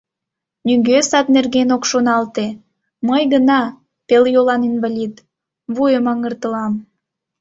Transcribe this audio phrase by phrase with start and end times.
[0.67, 2.47] Нигӧ сад нерген ок шоналте,
[3.07, 3.61] мый гына,
[4.07, 5.13] пелйолан инвалид,
[5.75, 6.73] вуйым аҥыртылам.